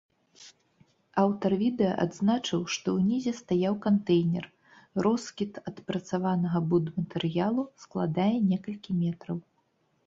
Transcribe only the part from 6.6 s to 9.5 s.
будматэрыялу складае некалькі метраў.